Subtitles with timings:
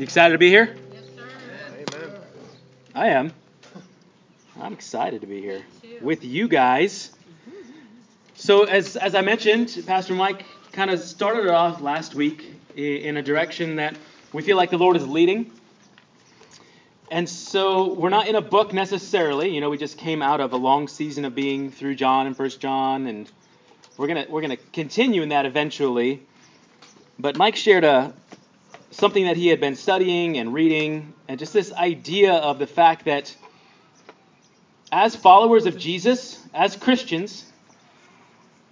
[0.00, 0.74] You excited to be here?
[0.94, 1.28] Yes, sir.
[1.74, 2.16] Amen.
[2.94, 3.34] I am.
[4.58, 5.62] I'm excited to be here
[6.00, 7.10] with you guys.
[8.34, 13.18] So, as, as I mentioned, Pastor Mike kind of started it off last week in
[13.18, 13.94] a direction that
[14.32, 15.52] we feel like the Lord is leading.
[17.10, 19.54] And so, we're not in a book necessarily.
[19.54, 22.34] You know, we just came out of a long season of being through John and
[22.34, 23.30] First John, and
[23.98, 26.22] we're gonna we're gonna continue in that eventually.
[27.18, 28.14] But Mike shared a
[28.90, 33.04] something that he had been studying and reading, and just this idea of the fact
[33.04, 33.34] that
[34.92, 37.44] as followers of Jesus, as Christians,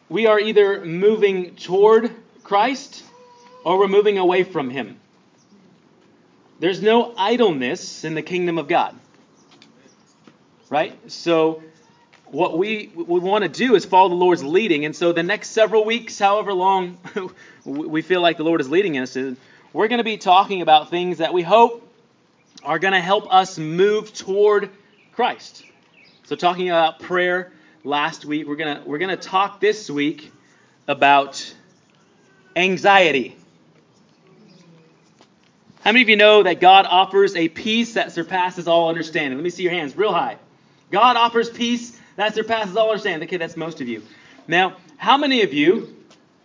[0.09, 2.10] we are either moving toward
[2.43, 3.05] Christ
[3.65, 4.98] or we're moving away from Him.
[6.60, 8.96] There's no idleness in the kingdom of God.
[10.71, 10.98] Right?
[11.10, 11.62] So,
[12.27, 14.85] what we, we want to do is follow the Lord's leading.
[14.85, 16.98] And so, the next several weeks, however long
[17.65, 19.16] we feel like the Lord is leading us,
[19.73, 21.87] we're going to be talking about things that we hope
[22.65, 24.71] are going to help us move toward
[25.13, 25.65] Christ.
[26.25, 27.52] So talking about prayer
[27.85, 30.33] last week, we're going to we're going to talk this week
[30.87, 31.55] about
[32.57, 33.37] anxiety.
[35.80, 39.38] How many of you know that God offers a peace that surpasses all understanding?
[39.38, 40.38] Let me see your hands real high.
[40.91, 43.29] God offers peace that surpasses all understanding.
[43.29, 44.03] Okay, that's most of you.
[44.49, 45.95] Now, how many of you,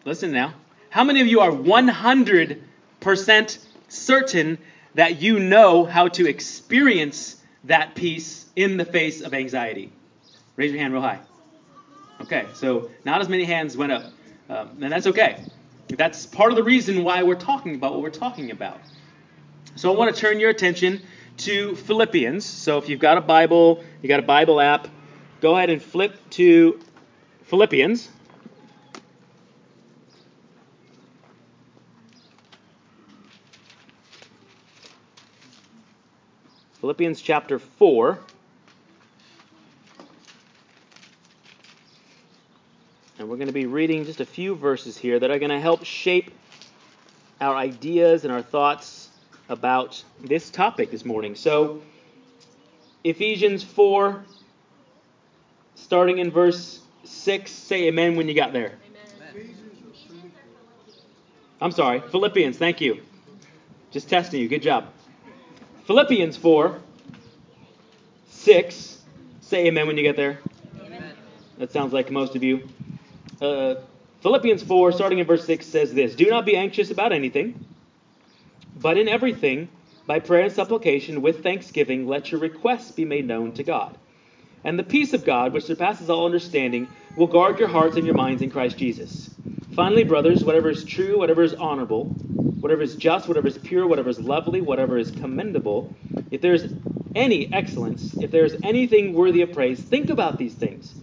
[0.06, 0.54] listen now,
[0.90, 2.62] how many of you are 100%
[3.88, 4.58] certain
[4.96, 9.92] that you know how to experience that peace in the face of anxiety?
[10.56, 11.20] Raise your hand real high.
[12.22, 14.04] Okay, so not as many hands went up.
[14.50, 15.44] Um, and that's okay.
[15.90, 18.80] That's part of the reason why we're talking about what we're talking about.
[19.76, 21.02] So I want to turn your attention
[21.38, 22.46] to Philippians.
[22.46, 24.88] So if you've got a Bible, you got a Bible app,
[25.42, 26.80] go ahead and flip to
[27.44, 28.10] Philippians.
[36.84, 38.20] Philippians chapter 4.
[43.18, 45.62] And we're going to be reading just a few verses here that are going to
[45.62, 46.30] help shape
[47.40, 49.08] our ideas and our thoughts
[49.48, 51.36] about this topic this morning.
[51.36, 51.82] So,
[53.06, 54.22] Ephesians 4,
[55.76, 58.74] starting in verse 6, say amen when you got there.
[61.62, 63.02] I'm sorry, Philippians, thank you.
[63.92, 64.93] Just testing you, good job.
[65.86, 66.80] Philippians 4,
[68.30, 69.02] 6,
[69.42, 70.40] say amen when you get there.
[71.58, 72.70] That sounds like most of you.
[73.42, 73.76] Uh,
[74.22, 77.66] Philippians 4, starting in verse 6, says this Do not be anxious about anything,
[78.80, 79.68] but in everything,
[80.08, 83.98] by prayer and supplication, with thanksgiving, let your requests be made known to God.
[84.64, 88.16] And the peace of God, which surpasses all understanding, will guard your hearts and your
[88.16, 89.33] minds in Christ Jesus.
[89.76, 92.06] Finally, brothers, whatever is true, whatever is honorable,
[92.62, 95.92] whatever is just, whatever is pure, whatever is lovely, whatever is commendable,
[96.30, 96.72] if there is
[97.16, 100.94] any excellence, if there is anything worthy of praise, think about these things.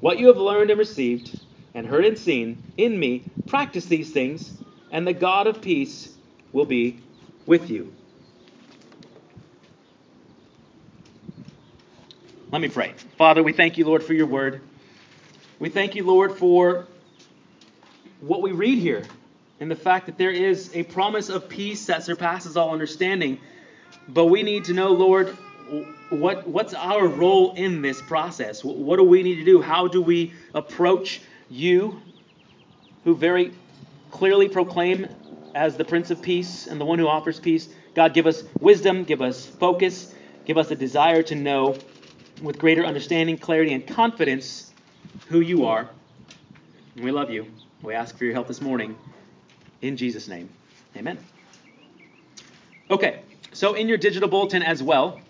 [0.00, 1.30] What you have learned and received,
[1.74, 4.52] and heard and seen in me, practice these things,
[4.90, 6.14] and the God of peace
[6.52, 7.00] will be
[7.46, 7.92] with you.
[12.52, 12.92] Let me pray.
[13.16, 14.60] Father, we thank you, Lord, for your word.
[15.58, 16.86] We thank you, Lord, for
[18.26, 19.04] what we read here
[19.60, 23.38] and the fact that there is a promise of peace that surpasses all understanding.
[24.08, 25.36] But we need to know, Lord,
[26.10, 28.62] what what's our role in this process?
[28.62, 29.62] What do we need to do?
[29.62, 32.00] How do we approach you,
[33.04, 33.52] who very
[34.10, 35.06] clearly proclaim
[35.54, 37.68] as the Prince of Peace and the one who offers peace?
[37.94, 40.14] God, give us wisdom, give us focus,
[40.44, 41.78] give us a desire to know
[42.42, 44.72] with greater understanding, clarity, and confidence
[45.28, 45.88] who you are.
[46.96, 47.46] And we love you.
[47.84, 48.96] We ask for your help this morning.
[49.82, 50.48] In Jesus' name,
[50.96, 51.18] amen.
[52.90, 53.20] Okay,
[53.52, 55.20] so in your digital bulletin as well,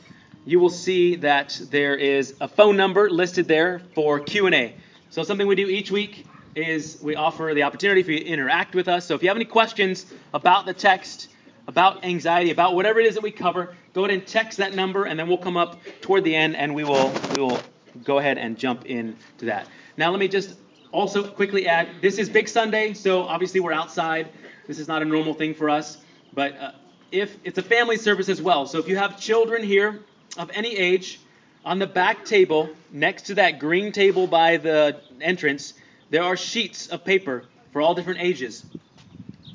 [0.47, 4.76] you will see that there is a phone number listed there for Q&A.
[5.10, 8.76] So something we do each week is we offer the opportunity for you to interact
[8.76, 9.04] with us.
[9.04, 11.31] So if you have any questions about the text,
[11.66, 15.06] about anxiety, about whatever it is that we cover, go ahead and text that number,
[15.06, 17.59] and then we'll come up toward the end and we will we will
[18.04, 19.66] go ahead and jump into that.
[19.97, 20.56] Now let me just
[20.94, 24.28] also quickly add: this is Big Sunday, so obviously we're outside.
[24.66, 25.98] This is not a normal thing for us,
[26.32, 26.70] but uh,
[27.10, 28.64] if it's a family service as well.
[28.66, 30.00] So if you have children here
[30.38, 31.20] of any age,
[31.64, 35.74] on the back table next to that green table by the entrance,
[36.10, 38.64] there are sheets of paper for all different ages.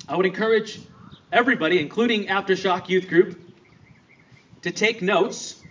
[0.08, 0.80] I would encourage
[1.32, 3.40] everybody, including Aftershock Youth Group,
[4.62, 5.62] to take notes.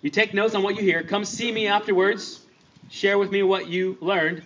[0.00, 1.02] You take notes on what you hear.
[1.02, 2.40] Come see me afterwards.
[2.90, 4.42] Share with me what you learned,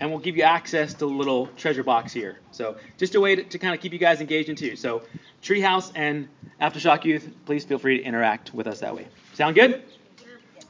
[0.00, 2.38] and we'll give you access to the little treasure box here.
[2.50, 4.74] So, just a way to, to kind of keep you guys engaged in too.
[4.74, 5.02] So,
[5.42, 6.28] Treehouse and
[6.60, 9.06] Aftershock Youth, please feel free to interact with us that way.
[9.34, 9.82] Sound good?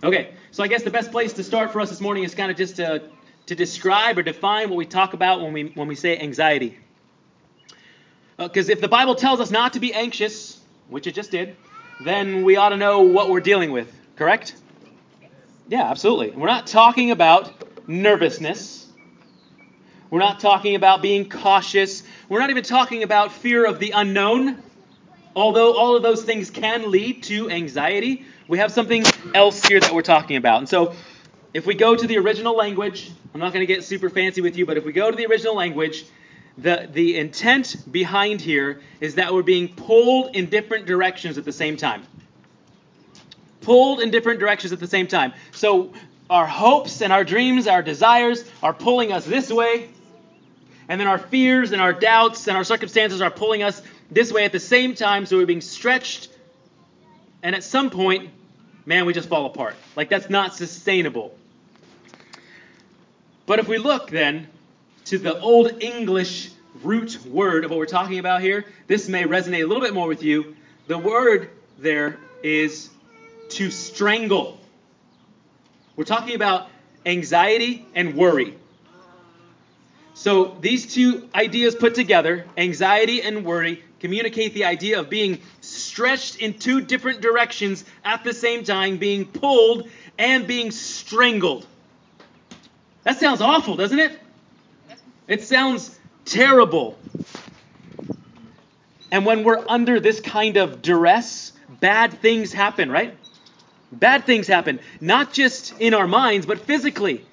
[0.02, 2.50] Okay, so I guess the best place to start for us this morning is kind
[2.50, 3.02] of just to,
[3.46, 6.78] to describe or define what we talk about when we, when we say anxiety.
[8.38, 11.54] Because uh, if the Bible tells us not to be anxious, which it just did,
[12.02, 14.54] then we ought to know what we're dealing with, correct?
[15.68, 16.30] Yeah, absolutely.
[16.30, 17.52] We're not talking about
[17.86, 18.79] nervousness.
[20.10, 22.02] We're not talking about being cautious.
[22.28, 24.60] We're not even talking about fear of the unknown.
[25.36, 29.04] Although all of those things can lead to anxiety, we have something
[29.34, 30.58] else here that we're talking about.
[30.58, 30.94] And so,
[31.54, 34.56] if we go to the original language, I'm not going to get super fancy with
[34.56, 36.04] you, but if we go to the original language,
[36.58, 41.52] the, the intent behind here is that we're being pulled in different directions at the
[41.52, 42.02] same time.
[43.60, 45.32] Pulled in different directions at the same time.
[45.52, 45.92] So,
[46.28, 49.90] our hopes and our dreams, our desires are pulling us this way,
[50.90, 54.44] and then our fears and our doubts and our circumstances are pulling us this way
[54.44, 56.28] at the same time, so we're being stretched,
[57.44, 58.30] and at some point,
[58.86, 59.76] man, we just fall apart.
[59.94, 61.32] Like, that's not sustainable.
[63.46, 64.48] But if we look then
[65.04, 66.50] to the Old English
[66.82, 70.08] root word of what we're talking about here, this may resonate a little bit more
[70.08, 70.56] with you.
[70.88, 72.90] The word there is
[73.50, 74.58] to strangle.
[75.94, 76.68] We're talking about
[77.06, 78.56] anxiety and worry.
[80.20, 86.36] So these two ideas put together, anxiety and worry, communicate the idea of being stretched
[86.36, 89.88] in two different directions at the same time, being pulled
[90.18, 91.66] and being strangled.
[93.04, 94.20] That sounds awful, doesn't it?
[95.26, 96.98] It sounds terrible.
[99.10, 103.16] And when we're under this kind of duress, bad things happen, right?
[103.90, 107.24] Bad things happen, not just in our minds, but physically.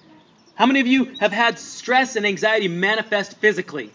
[0.58, 3.92] How many of you have had stress and anxiety manifest physically?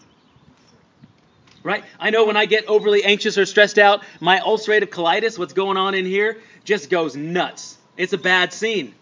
[1.63, 1.83] right?
[1.99, 5.77] I know when I get overly anxious or stressed out, my ulcerative colitis, what's going
[5.77, 7.77] on in here, just goes nuts.
[7.97, 8.93] It's a bad scene.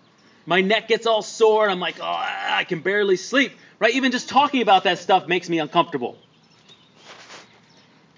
[0.46, 3.94] My neck gets all sore, and I'm like, oh, I can barely sleep, right?
[3.94, 6.18] Even just talking about that stuff makes me uncomfortable.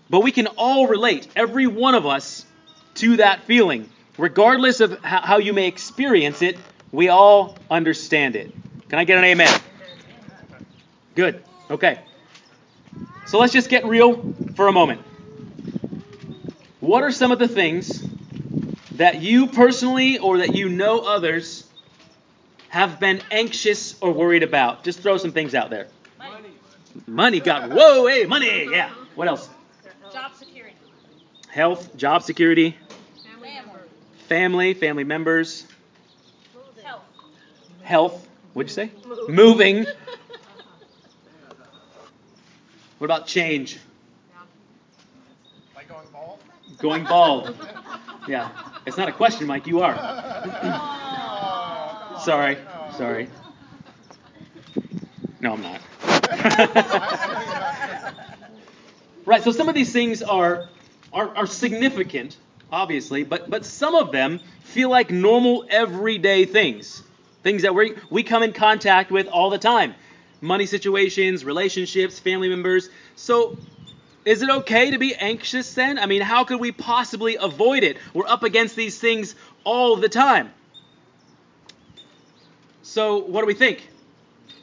[0.09, 2.45] But we can all relate, every one of us,
[2.95, 3.89] to that feeling.
[4.17, 6.57] Regardless of how you may experience it,
[6.91, 8.53] we all understand it.
[8.93, 9.59] Can I get an amen?
[11.15, 11.43] Good.
[11.71, 11.99] Okay.
[13.25, 15.01] So let's just get real for a moment.
[16.79, 18.03] What are some of the things
[18.91, 21.67] that you personally or that you know others
[22.69, 24.83] have been anxious or worried about?
[24.83, 25.87] Just throw some things out there.
[26.19, 26.49] Money.
[27.07, 28.69] Money got whoa, hey, money.
[28.69, 28.91] Yeah.
[29.15, 29.49] What else?
[30.13, 30.75] Job security.
[31.49, 32.77] Health, job security.
[33.23, 33.57] Family,
[34.27, 35.65] family, family members.
[36.83, 37.01] Health.
[37.81, 38.27] Health.
[38.53, 38.91] What'd you say?
[39.27, 39.85] Moving.
[43.00, 43.79] What about change?
[45.75, 46.39] Like going bald?
[46.77, 47.55] Going bald.
[48.29, 48.50] Yeah.
[48.85, 49.67] It's not a question, Mike.
[49.67, 49.95] You are.
[52.23, 52.57] Sorry.
[52.95, 53.27] Sorry.
[55.41, 55.81] No, I'm not.
[59.25, 59.44] right.
[59.44, 60.69] So some of these things are,
[61.11, 62.38] are are significant,
[62.71, 67.03] obviously, but but some of them feel like normal everyday things,
[67.43, 69.93] things that we we come in contact with all the time
[70.43, 72.89] money situations, relationships, family members.
[73.15, 73.57] So,
[74.25, 75.97] is it okay to be anxious then?
[75.97, 77.97] I mean, how could we possibly avoid it?
[78.13, 80.51] We're up against these things all the time.
[82.81, 83.88] So, what do we think?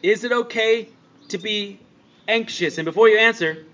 [0.02, 0.88] Is it okay
[1.28, 1.80] to be
[2.28, 2.78] anxious?
[2.78, 3.64] And before you answer,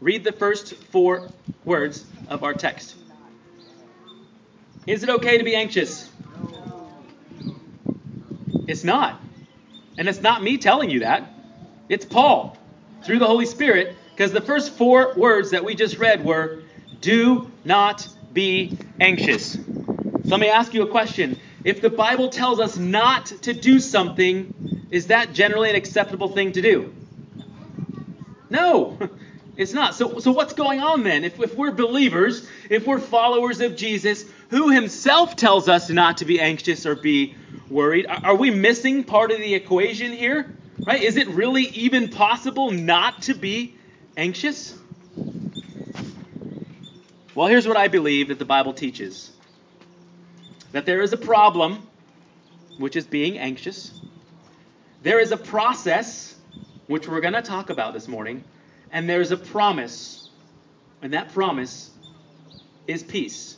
[0.00, 1.28] read the first four
[1.64, 2.94] words of our text.
[4.86, 6.10] Is it okay to be anxious?
[8.66, 9.20] It's not.
[9.96, 11.30] And it's not me telling you that,
[11.88, 12.56] it's Paul
[13.04, 16.62] through the Holy Spirit, because the first four words that we just read were,
[17.00, 19.58] Do not be anxious.
[20.22, 21.38] So let me ask you a question.
[21.64, 24.52] If the Bible tells us not to do something,
[24.90, 26.94] is that generally an acceptable thing to do?
[28.50, 28.98] No,
[29.56, 29.94] it's not.
[29.94, 31.24] So, so what's going on then?
[31.24, 36.24] If, if we're believers, if we're followers of Jesus, who himself tells us not to
[36.24, 37.34] be anxious or be
[37.68, 40.54] worried, are we missing part of the equation here?
[40.86, 41.02] Right?
[41.02, 43.76] Is it really even possible not to be
[44.16, 44.76] anxious?
[47.34, 49.30] Well, here's what I believe that the Bible teaches
[50.72, 51.86] that there is a problem,
[52.78, 53.92] which is being anxious.
[55.02, 56.34] There is a process,
[56.88, 58.42] which we're going to talk about this morning.
[58.90, 60.30] And there's a promise.
[61.00, 61.90] And that promise
[62.88, 63.53] is peace.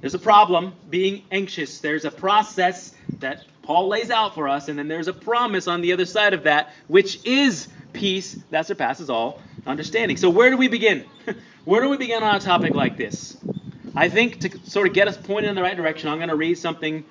[0.00, 1.80] There's a problem being anxious.
[1.80, 5.80] There's a process that Paul lays out for us, and then there's a promise on
[5.80, 10.16] the other side of that, which is peace that surpasses all understanding.
[10.16, 11.04] So, where do we begin?
[11.64, 13.36] where do we begin on a topic like this?
[13.94, 16.36] I think to sort of get us pointed in the right direction, I'm going to
[16.36, 17.04] read something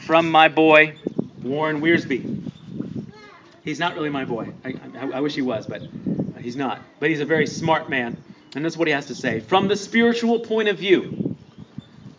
[0.00, 0.94] from my boy,
[1.42, 2.42] Warren Wiersbe.
[3.64, 4.52] He's not really my boy.
[4.64, 5.82] I, I, I wish he was, but
[6.38, 6.82] he's not.
[7.00, 8.22] But he's a very smart man.
[8.54, 9.40] And that's what he has to say.
[9.40, 11.25] From the spiritual point of view,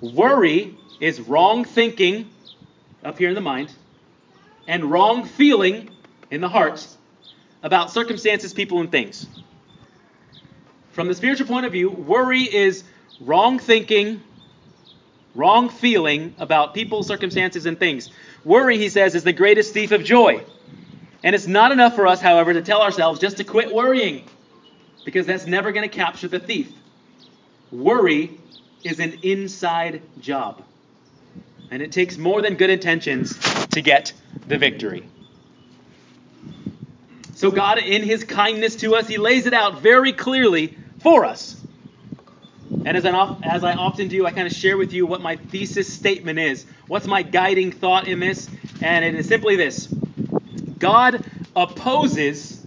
[0.01, 2.29] worry is wrong thinking
[3.03, 3.71] up here in the mind
[4.67, 5.89] and wrong feeling
[6.31, 6.85] in the heart
[7.63, 9.25] about circumstances, people, and things.
[10.91, 12.83] From the spiritual point of view, worry is
[13.21, 14.21] wrong thinking,
[15.35, 18.09] wrong feeling about people, circumstances, and things.
[18.43, 20.43] Worry, he says, is the greatest thief of joy.
[21.23, 24.23] And it's not enough for us, however, to tell ourselves just to quit worrying,
[25.05, 26.71] because that's never going to capture the thief.
[27.71, 28.39] Worry
[28.83, 30.63] is an inside job,
[31.71, 33.37] and it takes more than good intentions
[33.69, 34.13] to get
[34.47, 35.03] the victory.
[37.35, 41.55] So, God, in His kindness to us, He lays it out very clearly for us.
[42.69, 45.35] And as I, as I often do, I kind of share with you what my
[45.35, 46.65] thesis statement is.
[46.87, 48.49] What's my guiding thought in this?
[48.81, 49.87] And it is simply this
[50.79, 51.23] God
[51.55, 52.65] opposes,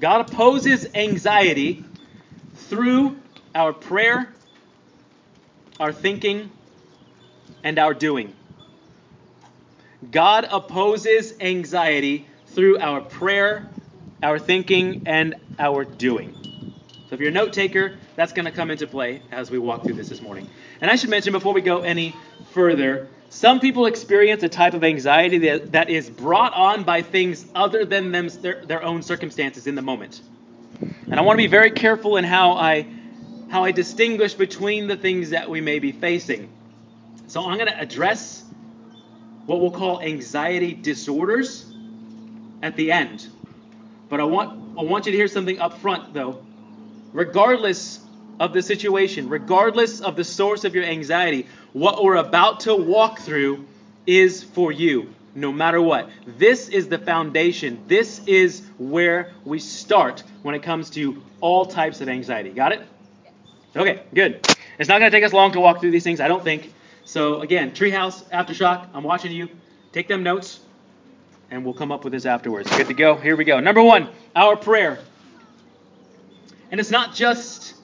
[0.00, 1.84] God opposes anxiety
[2.54, 3.16] through
[3.54, 4.34] our prayer,
[5.78, 6.50] our thinking,
[7.62, 8.34] and our doing.
[10.10, 13.68] God opposes anxiety through our prayer,
[14.22, 16.34] our thinking, and our doing.
[17.08, 19.84] So if you're a note taker, that's going to come into play as we walk
[19.84, 20.48] through this this morning.
[20.80, 22.14] And I should mention before we go any
[22.52, 27.46] further, some people experience a type of anxiety that, that is brought on by things
[27.54, 30.20] other than them, their, their own circumstances in the moment.
[30.80, 32.86] And I want to be very careful in how I
[33.48, 36.50] how I distinguish between the things that we may be facing.
[37.28, 38.44] So I'm going to address
[39.46, 41.64] what we'll call anxiety disorders
[42.62, 43.26] at the end.
[44.08, 46.44] But I want I want you to hear something up front though.
[47.12, 48.00] Regardless
[48.38, 53.20] of the situation, regardless of the source of your anxiety, what we're about to walk
[53.20, 53.64] through
[54.06, 56.10] is for you, no matter what.
[56.26, 57.82] This is the foundation.
[57.86, 62.50] This is where we start when it comes to all types of anxiety.
[62.50, 62.82] Got it?
[63.76, 64.46] Okay, good.
[64.78, 66.72] It's not going to take us long to walk through these things, I don't think.
[67.04, 69.50] So, again, Treehouse, Aftershock, I'm watching you.
[69.92, 70.60] Take them notes,
[71.50, 72.74] and we'll come up with this afterwards.
[72.74, 73.16] Good to go?
[73.16, 73.60] Here we go.
[73.60, 74.98] Number one, our prayer.
[76.70, 77.74] And it's not just,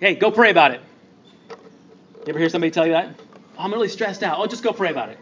[0.00, 0.80] hey, go pray about it.
[1.50, 3.14] You ever hear somebody tell you that?
[3.58, 4.38] Oh, I'm really stressed out.
[4.38, 5.18] Oh, just go pray about it.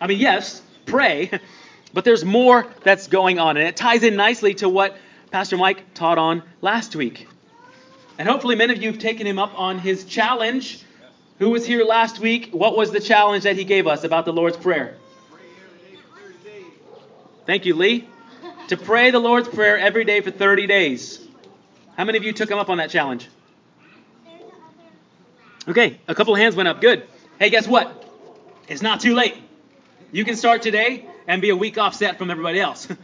[0.00, 1.38] I mean, yes, pray,
[1.92, 3.58] but there's more that's going on.
[3.58, 4.96] And it ties in nicely to what
[5.30, 7.28] Pastor Mike taught on last week.
[8.18, 10.82] And hopefully, many of you have taken him up on his challenge.
[11.38, 12.50] Who was here last week?
[12.52, 14.96] What was the challenge that he gave us about the Lord's Prayer?
[17.44, 18.08] Thank you, Lee.
[18.68, 21.24] To pray the Lord's Prayer every day for 30 days.
[21.96, 23.28] How many of you took him up on that challenge?
[25.68, 26.80] Okay, a couple of hands went up.
[26.80, 27.06] Good.
[27.38, 28.04] Hey, guess what?
[28.68, 29.34] It's not too late.
[30.10, 32.88] You can start today and be a week offset from everybody else.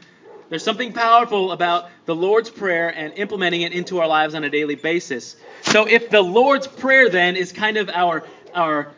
[0.53, 4.51] There's something powerful about the Lord's Prayer and implementing it into our lives on a
[4.51, 5.35] daily basis.
[5.63, 8.23] So if the Lord's Prayer then is kind of our
[8.55, 8.93] our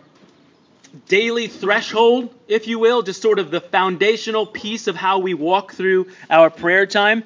[1.06, 5.74] daily threshold, if you will, just sort of the foundational piece of how we walk
[5.74, 7.22] through our prayer time,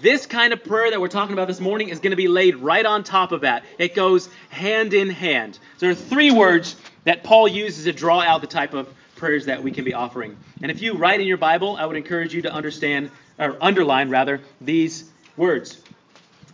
[0.00, 2.54] this kind of prayer that we're talking about this morning is going to be laid
[2.54, 3.64] right on top of that.
[3.76, 5.58] It goes hand in hand.
[5.80, 9.62] There are three words that Paul uses to draw out the type of prayers that
[9.62, 10.36] we can be offering.
[10.62, 14.10] And if you write in your Bible, I would encourage you to understand or underline
[14.10, 15.80] rather these words.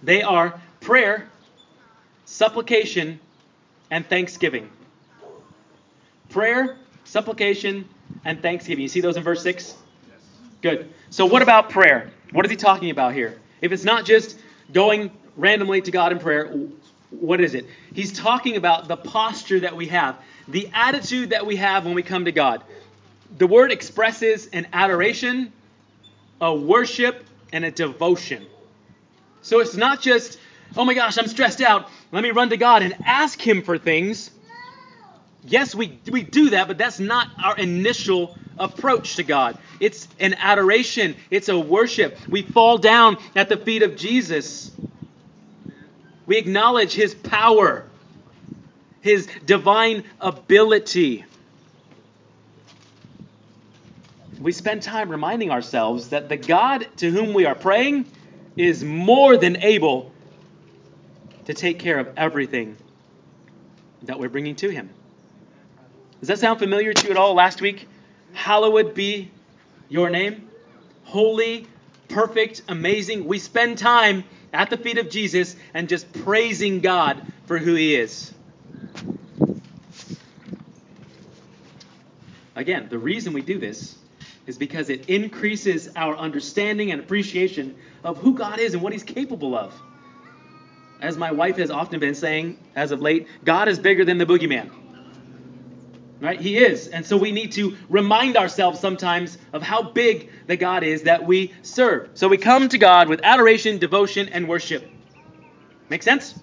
[0.02, 1.28] They are prayer,
[2.24, 3.20] supplication,
[3.90, 4.70] and thanksgiving.
[6.28, 7.88] Prayer, supplication,
[8.24, 8.82] and thanksgiving.
[8.82, 9.74] You see those in verse 6?
[10.60, 10.92] Good.
[11.10, 12.10] So, what about prayer?
[12.32, 13.40] What is he talking about here?
[13.60, 14.38] If it's not just
[14.72, 16.52] going randomly to God in prayer,
[17.10, 17.66] what is it?
[17.94, 22.02] He's talking about the posture that we have, the attitude that we have when we
[22.02, 22.62] come to God.
[23.36, 25.52] The word expresses an adoration,
[26.40, 28.46] a worship, and a devotion.
[29.42, 30.38] So it's not just,
[30.76, 31.88] oh my gosh, I'm stressed out.
[32.12, 34.30] Let me run to God and ask Him for things.
[35.44, 39.56] Yes, we, we do that, but that's not our initial approach to God.
[39.80, 42.18] It's an adoration, it's a worship.
[42.30, 44.72] We fall down at the feet of Jesus.
[46.26, 47.86] We acknowledge his power,
[49.00, 51.24] his divine ability.
[54.40, 58.06] We spend time reminding ourselves that the God to whom we are praying
[58.56, 60.12] is more than able
[61.46, 62.76] to take care of everything
[64.02, 64.90] that we're bringing to him.
[66.20, 67.88] Does that sound familiar to you at all last week?
[68.32, 69.30] Hallowed be
[69.88, 70.48] your name.
[71.04, 71.66] Holy,
[72.08, 73.26] perfect, amazing.
[73.26, 77.96] We spend time at the feet of Jesus and just praising God for who he
[77.96, 78.32] is.
[82.54, 83.96] Again, the reason we do this
[84.48, 89.02] is because it increases our understanding and appreciation of who God is and what he's
[89.04, 89.74] capable of.
[91.02, 94.24] As my wife has often been saying as of late, God is bigger than the
[94.24, 94.70] boogeyman.
[96.20, 96.40] Right?
[96.40, 96.88] He is.
[96.88, 101.24] And so we need to remind ourselves sometimes of how big the God is that
[101.26, 102.10] we serve.
[102.14, 104.90] So we come to God with adoration, devotion, and worship.
[105.90, 106.34] Make sense?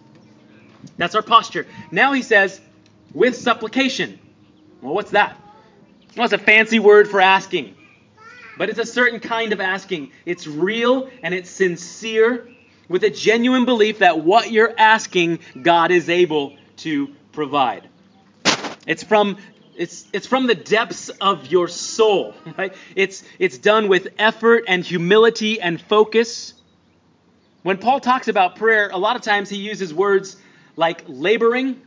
[0.98, 1.66] That's our posture.
[1.92, 2.62] Now he says,
[3.14, 4.20] with supplication.
[4.82, 5.38] Well, what's that?
[6.16, 7.75] Well, it's a fancy word for asking.
[8.58, 10.12] But it's a certain kind of asking.
[10.26, 12.48] It's real and it's sincere
[12.88, 17.90] with a genuine belief that what you're asking, God is able to provide.
[18.88, 19.38] It's from
[19.78, 22.74] it's, it's from the depths of your soul, right?
[22.96, 26.54] It's, it's done with effort and humility and focus.
[27.64, 30.38] When Paul talks about prayer, a lot of times he uses words
[30.78, 31.82] like laboring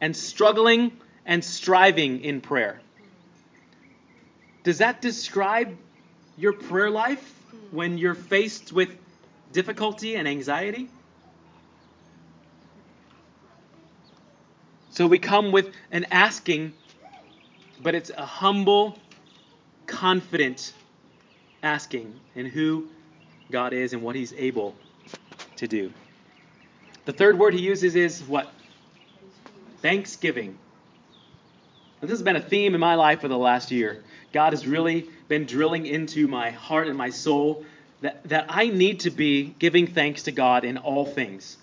[0.00, 0.92] and struggling
[1.24, 2.80] and striving in prayer.
[4.62, 5.76] Does that describe
[6.36, 7.34] your prayer life
[7.70, 8.90] when you're faced with
[9.52, 10.88] difficulty and anxiety?
[14.90, 16.72] So we come with an asking
[17.82, 18.98] but it's a humble,
[19.86, 20.72] confident
[21.62, 22.88] asking in who
[23.50, 24.74] God is and what He's able
[25.56, 25.92] to do.
[27.04, 28.52] The third word he uses is what?
[29.78, 30.58] Thanksgiving.
[32.08, 34.02] This has been a theme in my life for the last year.
[34.32, 37.64] God has really been drilling into my heart and my soul
[38.00, 41.56] that, that I need to be giving thanks to God in all things.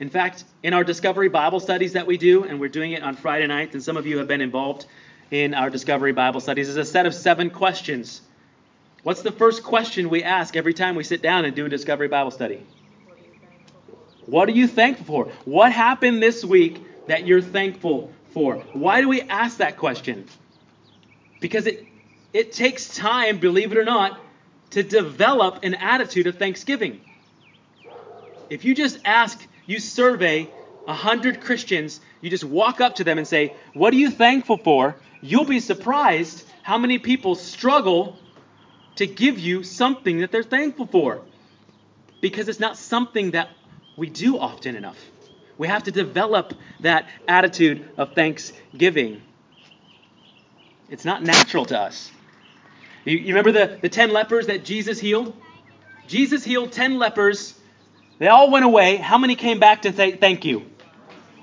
[0.00, 3.16] In fact, in our Discovery Bible studies that we do, and we're doing it on
[3.16, 4.86] Friday nights, and some of you have been involved
[5.30, 8.20] in our Discovery Bible studies, is a set of seven questions.
[9.02, 12.08] What's the first question we ask every time we sit down and do a Discovery
[12.08, 12.66] Bible study?
[14.26, 15.24] What are you thankful for?
[15.44, 18.56] What happened this week that you're thankful for?
[18.74, 20.26] Why do we ask that question?
[21.40, 21.86] Because it,
[22.32, 24.20] it takes time, believe it or not,
[24.70, 27.00] to develop an attitude of thanksgiving.
[28.50, 30.50] If you just ask you survey
[30.84, 34.96] 100 Christians, you just walk up to them and say, What are you thankful for?
[35.22, 38.18] You'll be surprised how many people struggle
[38.96, 41.22] to give you something that they're thankful for
[42.20, 43.48] because it's not something that
[43.96, 44.98] we do often enough.
[45.58, 49.22] We have to develop that attitude of thanksgiving.
[50.88, 52.10] It's not natural to us.
[53.04, 55.34] You, you remember the, the 10 lepers that Jesus healed?
[56.06, 57.54] Jesus healed 10 lepers
[58.18, 58.96] they all went away.
[58.96, 60.64] How many came back to say thank you?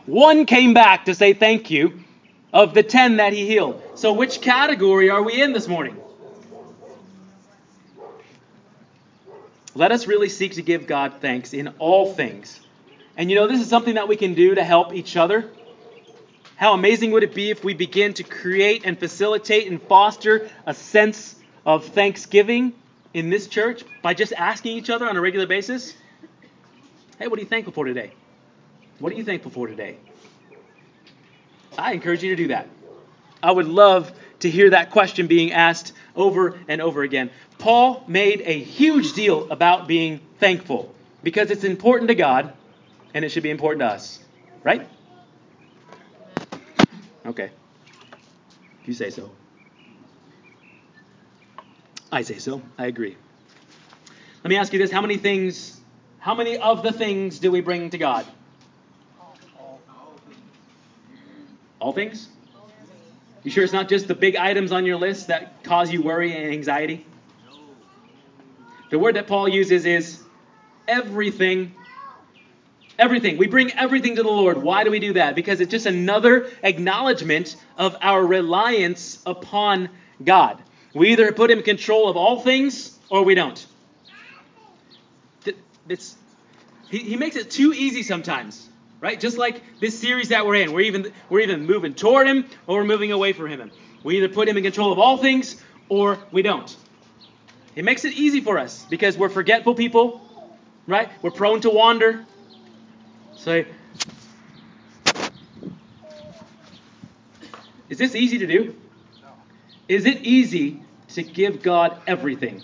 [0.06, 2.00] One came back to say thank you
[2.54, 3.82] of the 10 that he healed.
[3.95, 5.97] So, which category are we in this morning?
[9.74, 12.60] Let us really seek to give God thanks in all things.
[13.21, 15.47] And you know, this is something that we can do to help each other.
[16.55, 20.73] How amazing would it be if we begin to create and facilitate and foster a
[20.73, 22.73] sense of thanksgiving
[23.13, 25.93] in this church by just asking each other on a regular basis?
[27.19, 28.12] Hey, what are you thankful for today?
[28.97, 29.97] What are you thankful for today?
[31.77, 32.69] I encourage you to do that.
[33.43, 37.29] I would love to hear that question being asked over and over again.
[37.60, 42.53] Paul made a huge deal about being thankful because it's important to God
[43.13, 44.19] and it should be important to us.
[44.63, 44.88] Right?
[47.26, 47.52] Okay.
[48.82, 49.32] If you say so.
[52.12, 52.62] I say so.
[52.78, 53.15] I agree.
[54.43, 55.80] Let me ask you this how many things
[56.21, 58.28] how many of the things do we bring to God?
[61.80, 62.30] All things?
[63.43, 66.36] You sure it's not just the big items on your list that cause you worry
[66.36, 67.08] and anxiety?
[68.91, 70.21] The word that Paul uses is
[70.88, 71.74] everything.
[73.01, 73.37] Everything.
[73.37, 74.61] We bring everything to the Lord.
[74.61, 75.33] Why do we do that?
[75.33, 79.89] Because it's just another acknowledgement of our reliance upon
[80.23, 80.61] God.
[80.93, 83.65] We either put Him in control of all things or we don't.
[85.89, 86.15] It's,
[86.91, 89.19] he, he makes it too easy sometimes, right?
[89.19, 92.77] Just like this series that we're in, we're even we're even moving toward him or
[92.77, 93.71] we're moving away from him.
[94.03, 95.59] We either put him in control of all things
[95.89, 96.73] or we don't.
[97.75, 100.21] It makes it easy for us because we're forgetful people,
[100.85, 101.09] right?
[101.23, 102.25] We're prone to wander.
[103.41, 103.65] So,
[107.89, 108.75] is this easy to do?
[109.88, 110.80] Is it easy
[111.15, 112.62] to give God everything?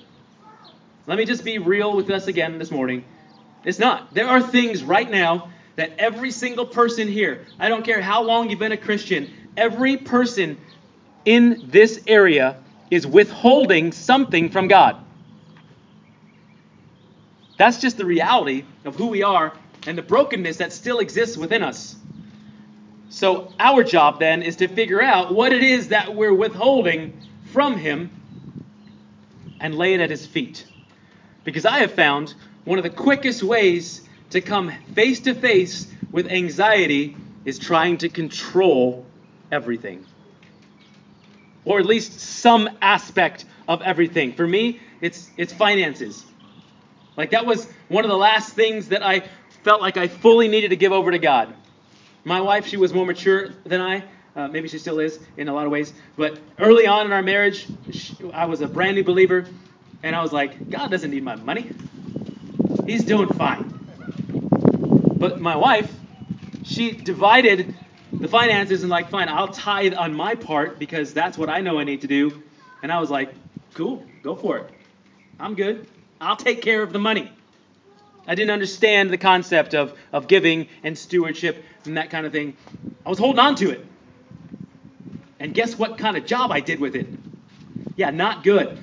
[1.08, 3.04] Let me just be real with us again this morning.
[3.64, 4.14] It's not.
[4.14, 8.52] There are things right now that every single person here, I don't care how long
[8.52, 10.60] you've been a Christian, every person
[11.26, 12.58] in this area
[12.92, 15.04] is withholding something from God.
[17.58, 19.54] That's just the reality of who we are
[19.86, 21.96] and the brokenness that still exists within us.
[23.10, 27.14] So, our job then is to figure out what it is that we're withholding
[27.54, 28.12] from Him
[29.60, 30.66] and lay it at His feet.
[31.44, 32.34] Because I have found
[32.66, 38.10] one of the quickest ways to come face to face with anxiety is trying to
[38.10, 39.06] control
[39.52, 40.06] everything.
[41.64, 44.34] Or at least some aspect of everything.
[44.34, 46.26] For me, it's it's finances.
[47.16, 49.24] Like that was one of the last things that I
[49.68, 51.54] felt like I fully needed to give over to God.
[52.24, 54.02] My wife, she was more mature than I.
[54.34, 55.92] Uh, maybe she still is in a lot of ways.
[56.16, 59.46] But early on in our marriage, she, I was a brand new believer,
[60.04, 61.70] and I was like, God doesn't need my money.
[62.86, 63.66] He's doing fine.
[65.18, 65.94] But my wife,
[66.64, 67.76] she divided
[68.14, 71.78] the finances and like, fine, I'll tithe on my part because that's what I know
[71.78, 72.42] I need to do.
[72.84, 73.34] And I was like,
[73.74, 74.70] cool, go for it.
[75.42, 75.86] I'm good.
[76.22, 77.34] I'll take care of the money.
[78.28, 82.56] I didn't understand the concept of, of giving and stewardship and that kind of thing.
[83.06, 83.86] I was holding on to it.
[85.40, 87.14] And guess what kind of job I did with it?
[87.96, 88.78] Yeah, not good.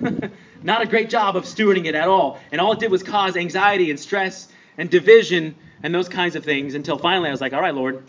[0.62, 2.40] not a great job of stewarding it at all.
[2.50, 6.44] And all it did was cause anxiety and stress and division and those kinds of
[6.44, 8.02] things until finally I was like, all right, Lord,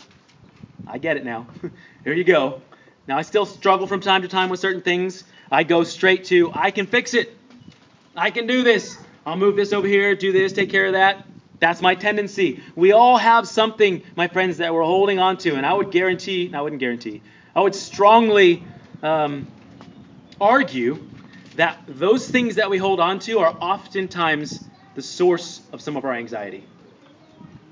[0.86, 1.48] I get it now.
[2.04, 2.62] Here you go.
[3.06, 5.24] Now I still struggle from time to time with certain things.
[5.50, 7.36] I go straight to, I can fix it.
[8.16, 8.98] I can do this.
[9.26, 11.26] I'll move this over here, do this, take care of that.
[11.58, 12.62] That's my tendency.
[12.76, 15.56] We all have something, my friends, that we're holding on to.
[15.56, 17.22] And I would guarantee, I wouldn't guarantee,
[17.54, 18.62] I would strongly
[19.02, 19.48] um,
[20.40, 21.04] argue
[21.56, 24.62] that those things that we hold on to are oftentimes
[24.94, 26.64] the source of some of our anxiety.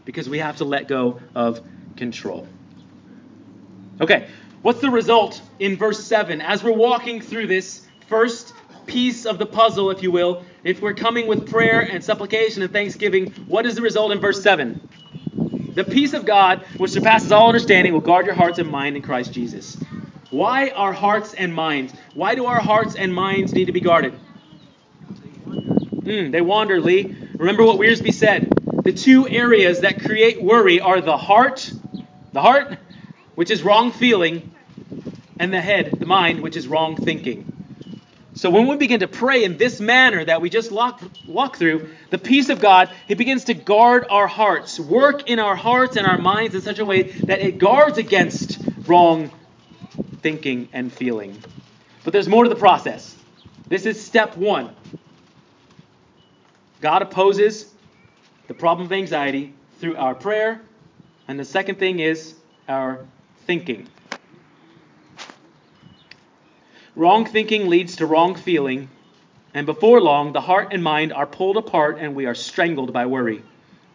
[0.05, 1.61] Because we have to let go of
[1.97, 2.49] control.
[4.01, 4.27] Okay,
[4.63, 6.41] what's the result in verse 7?
[6.41, 8.55] As we're walking through this first
[8.87, 12.73] piece of the puzzle, if you will, if we're coming with prayer and supplication and
[12.73, 14.81] thanksgiving, what is the result in verse 7?
[15.75, 19.03] The peace of God, which surpasses all understanding, will guard your hearts and mind in
[19.03, 19.77] Christ Jesus.
[20.31, 21.95] Why our hearts and minds?
[22.15, 24.19] Why do our hearts and minds need to be guarded?
[26.05, 27.15] Mm, they wander, Lee.
[27.39, 28.53] Remember what Wiersbe said.
[28.85, 31.73] The two areas that create worry are the heart,
[32.33, 32.79] the heart,
[33.35, 34.55] which is wrong feeling,
[35.39, 37.54] and the head, the mind, which is wrong thinking.
[38.45, 41.89] So when we begin to pray in this manner that we just walk, walk through,
[42.11, 46.07] the peace of God, He begins to guard our hearts, work in our hearts and
[46.07, 49.31] our minds in such a way that it guards against wrong
[50.21, 51.43] thinking and feeling.
[52.05, 53.17] But there's more to the process.
[53.71, 54.77] This is step one.
[56.83, 57.73] God opposes
[58.47, 60.61] the problem of anxiety through our prayer.
[61.29, 62.35] And the second thing is
[62.69, 63.07] our
[63.47, 63.89] thinking.
[66.97, 68.89] Wrong thinking leads to wrong feeling,
[69.53, 73.07] and before long, the heart and mind are pulled apart and we are strangled by
[73.07, 73.43] worry.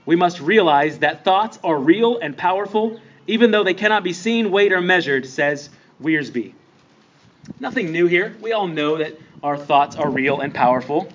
[0.05, 4.51] We must realize that thoughts are real and powerful, even though they cannot be seen,
[4.51, 5.69] weighed, or measured, says
[6.01, 6.55] Wiersbe.
[7.59, 8.37] Nothing new here.
[8.41, 11.13] We all know that our thoughts are real and powerful.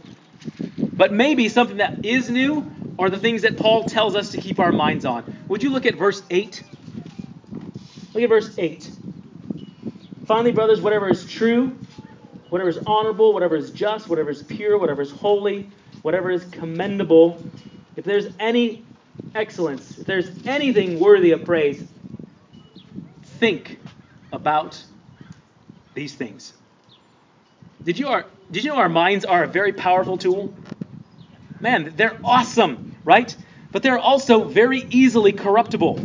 [0.96, 4.60] But maybe something that is new are the things that Paul tells us to keep
[4.60, 5.24] our minds on.
[5.48, 6.64] Would you look at verse 8?
[8.14, 8.90] Look at verse 8.
[10.24, 11.76] Finally, brothers, whatever is true,
[12.48, 15.70] whatever is honorable, whatever is just, whatever is pure, whatever is holy,
[16.02, 17.44] whatever is commendable,
[17.96, 18.84] if there's any
[19.34, 21.82] excellence, if there's anything worthy of praise,
[23.22, 23.78] think
[24.32, 24.82] about
[25.94, 26.52] these things.
[27.84, 30.54] Did you, did you know our minds are a very powerful tool?
[31.60, 33.34] Man, they're awesome, right?
[33.72, 36.00] But they're also very easily corruptible.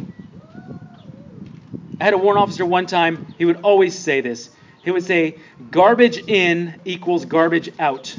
[2.00, 4.50] I had a warrant officer one time, he would always say this.
[4.84, 5.38] He would say,
[5.70, 8.16] garbage in equals garbage out.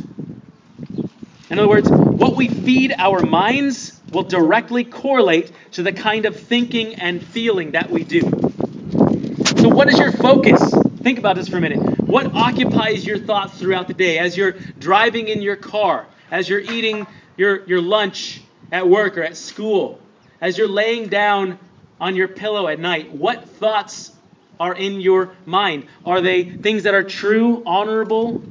[1.49, 6.39] In other words, what we feed our minds will directly correlate to the kind of
[6.39, 8.21] thinking and feeling that we do.
[8.21, 10.61] So, what is your focus?
[11.03, 11.79] Think about this for a minute.
[12.07, 16.61] What occupies your thoughts throughout the day as you're driving in your car, as you're
[16.61, 17.07] eating
[17.39, 19.99] your, your lunch at work or at school,
[20.41, 21.59] as you're laying down
[22.01, 23.13] on your pillow at night?
[23.13, 24.13] What thoughts
[24.59, 25.87] are in your mind?
[26.05, 28.43] Are they things that are true, honorable,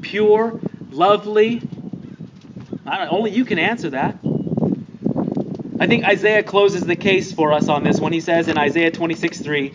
[0.00, 1.62] pure, lovely?
[2.86, 4.16] only you can answer that.
[5.78, 8.90] I think Isaiah closes the case for us on this when he says in Isaiah
[8.90, 9.72] 26 3,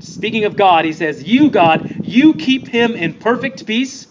[0.00, 4.06] speaking of God, he says, You, God, you keep him in perfect peace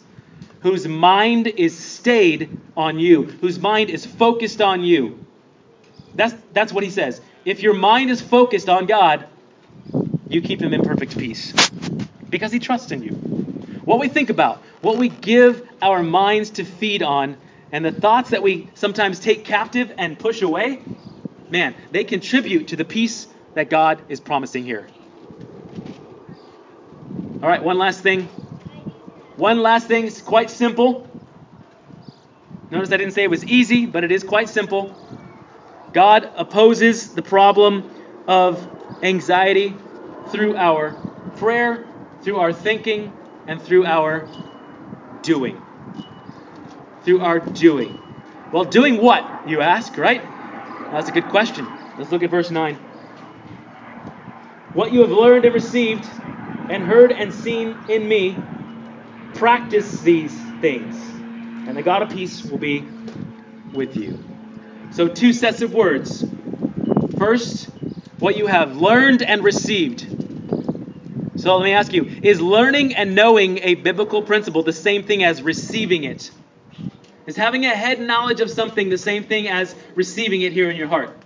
[0.62, 5.26] whose mind is stayed on you, whose mind is focused on you.
[6.16, 7.20] That's, that's what he says.
[7.46, 9.28] If your mind is focused on God,
[10.30, 11.54] you keep him in perfect peace
[12.30, 13.12] because he trusts in you.
[13.86, 17.38] What we think about, what we give our minds to feed on,
[17.72, 20.82] and the thoughts that we sometimes take captive and push away,
[21.50, 24.88] man, they contribute to the peace that God is promising here.
[27.42, 28.30] All right, one last thing.
[29.36, 31.10] One last thing, it's quite simple.
[32.72, 34.96] Notice I didn't say it was easy, but it is quite simple.
[35.94, 37.92] God opposes the problem
[38.28, 38.68] of
[39.02, 39.82] anxiety
[40.28, 40.98] through our
[41.36, 41.88] prayer,
[42.24, 43.14] through our thinking,
[43.48, 44.30] and through our
[45.22, 45.62] doing.
[47.04, 48.00] Through our doing.
[48.52, 50.34] Well, doing what, you ask, right?
[50.92, 51.68] That's a good question.
[51.98, 52.80] Let's look at verse 9.
[54.74, 56.10] What you have learned and received,
[56.70, 58.48] and heard and seen in me,
[59.34, 60.96] practice these things,
[61.68, 62.90] and the God of peace will be
[63.72, 64.33] with you.
[64.94, 66.24] So, two sets of words.
[67.18, 67.68] First,
[68.20, 70.06] what you have learned and received.
[71.36, 75.24] So, let me ask you is learning and knowing a biblical principle the same thing
[75.24, 76.30] as receiving it?
[77.26, 80.76] Is having a head knowledge of something the same thing as receiving it here in
[80.76, 81.18] your heart?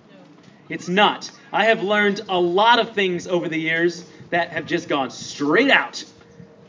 [0.70, 1.30] It's not.
[1.52, 5.72] I have learned a lot of things over the years that have just gone straight
[5.72, 6.06] out.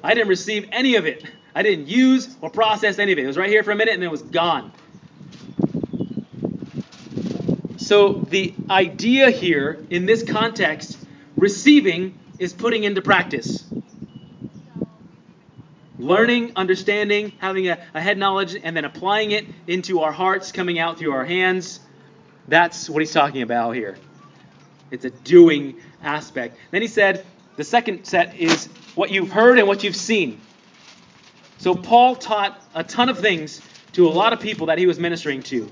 [0.02, 1.24] I didn't receive any of it.
[1.54, 3.24] I didn't use or process any of it.
[3.24, 4.72] It was right here for a minute and then it was gone.
[7.88, 10.98] So the idea here in this context,
[11.38, 13.64] receiving is putting into practice.
[15.98, 20.78] Learning, understanding, having a, a, head knowledge, and then applying it into our hearts, coming
[20.78, 21.80] out through our hands.
[22.46, 23.96] That's what he's talking about here.
[24.90, 26.58] It's a doing aspect.
[26.70, 27.24] Then he said,
[27.56, 30.42] the second set is what you've heard and what you've seen.
[31.56, 33.62] So Paul taught a ton of things
[33.94, 35.70] to a lot of people that he was ministering to.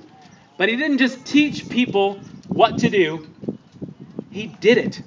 [0.58, 3.28] But he didn't just teach people what to do,
[4.30, 5.02] he did it.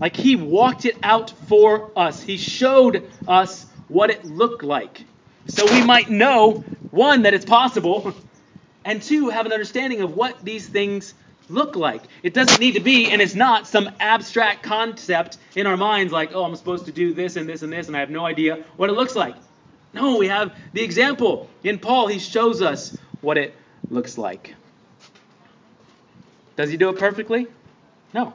[0.00, 2.22] Like he walked it out for us.
[2.22, 5.06] He showed us what it looked like.
[5.46, 8.14] So we might know, one, that it's possible,
[8.84, 11.14] and two, have an understanding of what these things
[11.48, 12.02] look like.
[12.22, 16.32] It doesn't need to be, and it's not some abstract concept in our minds like,
[16.34, 18.64] oh, I'm supposed to do this and this and this, and I have no idea
[18.76, 19.36] what it looks like.
[19.94, 21.50] No, we have the example.
[21.62, 23.56] In Paul, he shows us what it
[23.90, 24.54] looks like.
[26.62, 27.48] Does he do it perfectly?
[28.14, 28.34] No.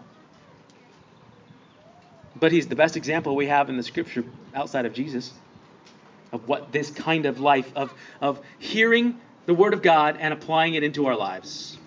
[2.35, 5.31] But he's the best example we have in the scripture outside of Jesus
[6.33, 10.73] of what this kind of life of, of hearing the word of God and applying
[10.73, 11.77] it into our lives.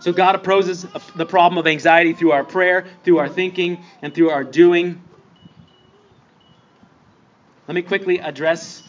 [0.00, 4.30] So God opposes the problem of anxiety through our prayer, through our thinking, and through
[4.30, 5.00] our doing.
[7.68, 8.82] Let me quickly address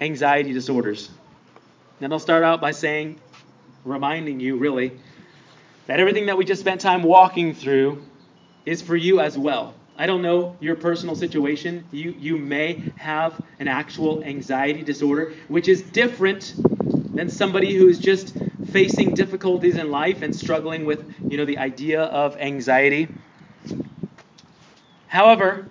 [0.00, 1.08] anxiety disorders.
[2.00, 3.20] And I'll start out by saying,
[3.84, 4.98] reminding you really,
[5.86, 8.06] that everything that we just spent time walking through
[8.64, 9.74] is for you as well.
[9.96, 11.88] I don't know your personal situation.
[11.90, 16.54] You, you may have an actual anxiety disorder, which is different
[17.14, 22.02] than somebody who's just facing difficulties in life and struggling with, you know, the idea
[22.02, 23.14] of anxiety.
[25.06, 25.68] However,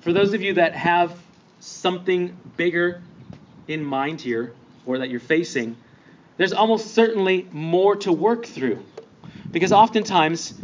[0.00, 1.16] for those of you that have
[1.60, 3.02] something bigger
[3.68, 4.54] in mind here,
[4.84, 5.76] or that you're facing,
[6.36, 8.84] there's almost certainly more to work through.
[9.50, 10.54] Because oftentimes,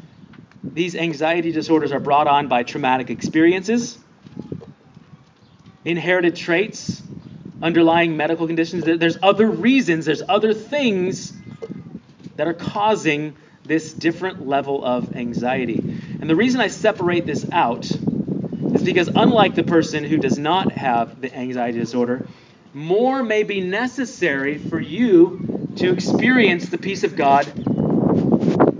[0.63, 3.99] these anxiety disorders are brought on by traumatic experiences,
[5.85, 7.03] inherited traits,
[7.63, 8.85] underlying medical conditions.
[8.85, 11.33] There's other reasons, there's other things
[12.37, 15.79] that are causing this different level of anxiety.
[16.21, 20.73] And the reason I separate this out is because, unlike the person who does not
[20.73, 22.27] have the anxiety disorder,
[22.73, 25.50] more may be necessary for you
[25.81, 27.47] to experience the peace of God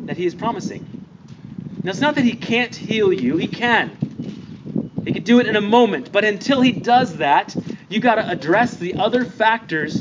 [0.07, 0.87] that He is promising.
[1.83, 3.97] Now, it's not that He can't heal you, He can.
[5.07, 7.57] He can do it in a moment, but until He does that,
[7.89, 9.99] you've got to address the other factors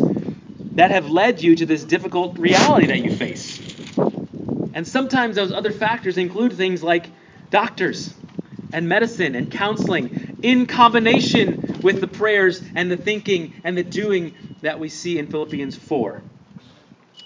[0.74, 3.62] that have led you to this difficult reality that you face.
[4.74, 7.06] And sometimes those other factors include things like
[7.50, 8.14] doctors
[8.74, 14.36] and medicine and counseling in combination with the prayers and the thinking and the doing
[14.64, 16.22] that we see in Philippians 4.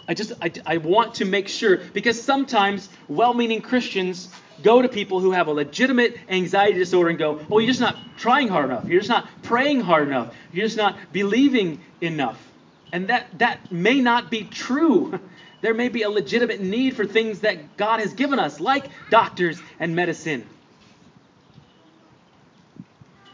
[0.08, 4.30] I just I, I want to make sure because sometimes well-meaning Christians
[4.62, 7.98] go to people who have a legitimate anxiety disorder and go, "Oh, you're just not
[8.18, 8.88] trying hard enough.
[8.88, 10.36] You're just not praying hard enough.
[10.52, 12.40] You're just not believing enough."
[12.92, 15.20] And that that may not be true.
[15.62, 19.62] There may be a legitimate need for things that God has given us, like doctors
[19.80, 20.46] and medicine.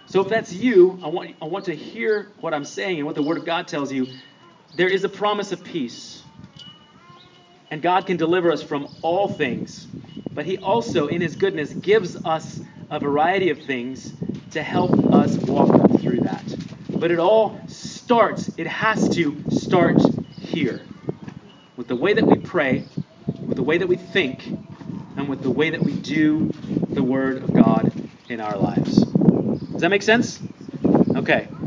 [0.05, 3.15] So if that's you, I want, I want to hear what I'm saying and what
[3.15, 4.07] the Word of God tells you.
[4.75, 6.21] There is a promise of peace.
[7.71, 9.87] And God can deliver us from all things.
[10.33, 14.13] But He also, in His goodness, gives us a variety of things
[14.51, 16.43] to help us walk through that.
[16.89, 20.01] But it all starts, it has to start
[20.39, 20.87] here.
[21.77, 22.85] With the way that we pray,
[23.27, 26.51] with the way that we think, and with the way that we do
[26.89, 27.91] the Word of God
[28.29, 28.97] in our lives.
[28.97, 30.41] Does that make sense?
[31.15, 31.58] Okay.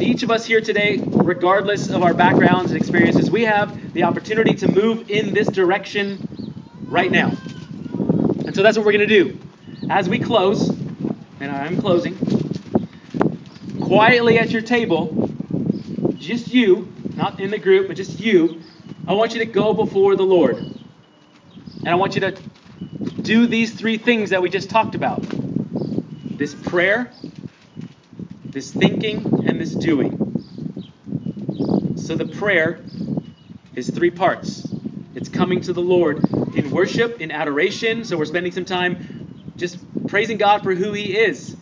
[0.00, 4.54] Each of us here today, regardless of our backgrounds and experiences, we have the opportunity
[4.54, 6.54] to move in this direction
[6.86, 7.28] right now.
[7.28, 9.38] And so that's what we're going to do.
[9.90, 12.16] As we close, and I'm closing,
[13.82, 15.28] quietly at your table,
[16.16, 18.62] just you, not in the group, but just you,
[19.06, 20.58] I want you to go before the Lord.
[20.58, 22.38] And I want you to
[23.22, 25.24] do these three things that we just talked about
[26.38, 27.12] this prayer,
[28.58, 30.10] this thinking, and this doing.
[31.96, 32.80] So the prayer
[33.76, 34.66] is three parts
[35.14, 36.24] it's coming to the Lord
[36.56, 38.04] in worship, in adoration.
[38.04, 41.54] So we're spending some time just praising God for who He is.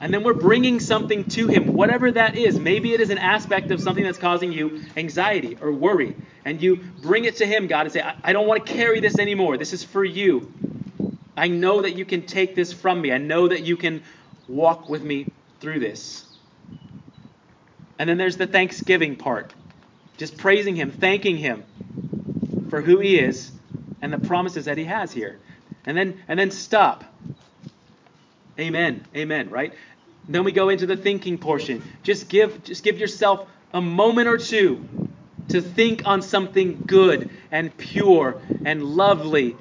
[0.00, 2.58] And then we're bringing something to Him, whatever that is.
[2.58, 6.16] Maybe it is an aspect of something that's causing you anxiety or worry.
[6.46, 9.00] And you bring it to Him, God, and say, I, I don't want to carry
[9.00, 9.58] this anymore.
[9.58, 10.50] This is for you.
[11.36, 13.12] I know that you can take this from me.
[13.12, 14.02] I know that you can
[14.48, 15.26] walk with me
[15.60, 16.24] through this.
[17.98, 19.54] And then there's the thanksgiving part.
[20.16, 21.64] Just praising Him, thanking Him
[22.70, 23.52] for who He is
[24.02, 25.38] and the promises that He has here.
[25.84, 27.04] And then and then stop.
[28.58, 29.04] Amen.
[29.14, 29.72] Amen, right?
[30.28, 31.82] Then we go into the thinking portion.
[32.02, 34.86] Just give just give yourself a moment or two
[35.48, 39.56] to think on something good and pure and lovely.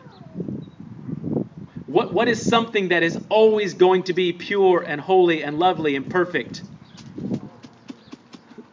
[1.96, 5.96] What, what is something that is always going to be pure and holy and lovely
[5.96, 6.62] and perfect?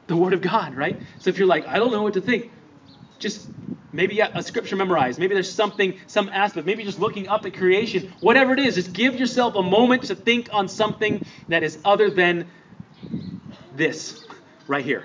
[0.08, 1.00] The Word of God, right?
[1.20, 2.50] So if you're like, I don't know what to think,
[3.20, 3.48] just
[3.92, 5.20] maybe a scripture memorized.
[5.20, 6.66] Maybe there's something, some aspect.
[6.66, 8.12] Maybe just looking up at creation.
[8.18, 12.11] Whatever it is, just give yourself a moment to think on something that is other
[12.11, 12.50] than
[13.76, 14.20] this
[14.66, 15.04] right here.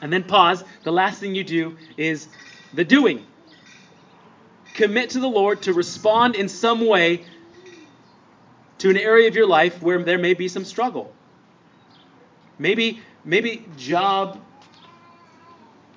[0.00, 0.62] And then pause.
[0.84, 2.28] The last thing you do is
[2.72, 3.26] the doing.
[4.74, 7.24] Commit to the Lord to respond in some way
[8.78, 11.14] to an area of your life where there may be some struggle.
[12.58, 14.40] Maybe maybe job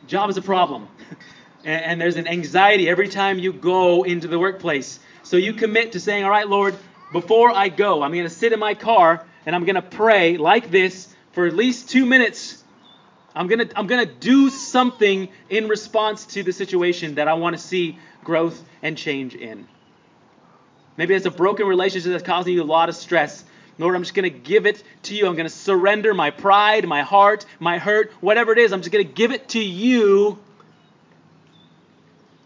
[0.07, 0.87] job is a problem.
[1.65, 4.99] and, there's an anxiety every time you go into the workplace.
[5.23, 6.75] So you commit to saying, "All right, Lord,
[7.11, 10.37] before I go, I'm going to sit in my car and I'm going to pray
[10.37, 12.63] like this for at least 2 minutes
[13.38, 17.62] I'm gonna I'm gonna do something in response to the situation that I want to
[17.62, 19.67] see growth and change in.
[20.97, 23.43] Maybe it's a broken relationship that's causing you a lot of stress.
[23.78, 25.28] Lord, I'm just gonna give it to you.
[25.28, 28.73] I'm gonna surrender my pride, my heart, my hurt, whatever it is.
[28.73, 30.39] I'm just gonna give it to you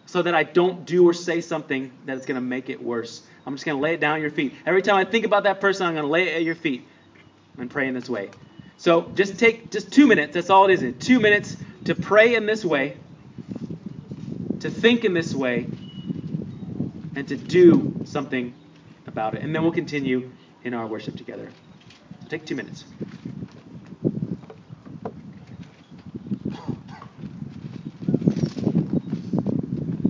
[0.08, 3.22] so that I don't do or say something that is gonna make it worse.
[3.48, 4.56] I'm just gonna lay it down at your feet.
[4.66, 6.86] Every time I think about that person, I'm gonna lay it at your feet
[7.58, 8.30] and pray in this way.
[8.82, 10.34] So just take just two minutes.
[10.34, 10.96] That's all it is.
[10.98, 12.98] Two minutes to pray in this way,
[14.62, 15.68] to think in this way,
[17.16, 18.56] and to do something
[19.06, 19.44] about it.
[19.44, 20.32] And then we'll continue
[20.64, 21.52] in our worship together.
[22.24, 22.84] So take two minutes.